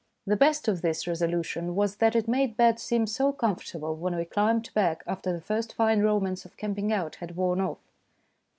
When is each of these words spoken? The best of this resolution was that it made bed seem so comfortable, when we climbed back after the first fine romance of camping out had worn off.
The 0.25 0.35
best 0.35 0.67
of 0.67 0.81
this 0.81 1.05
resolution 1.05 1.75
was 1.75 1.97
that 1.97 2.15
it 2.15 2.27
made 2.27 2.57
bed 2.57 2.79
seem 2.79 3.05
so 3.05 3.31
comfortable, 3.31 3.95
when 3.95 4.15
we 4.15 4.25
climbed 4.25 4.73
back 4.73 5.03
after 5.05 5.31
the 5.31 5.39
first 5.41 5.75
fine 5.75 5.99
romance 6.01 6.43
of 6.43 6.57
camping 6.57 6.91
out 6.91 7.17
had 7.17 7.35
worn 7.35 7.61
off. 7.61 7.77